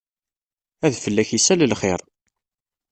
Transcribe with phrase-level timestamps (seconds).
[0.85, 2.01] Ad fell-ak isal xiṛ.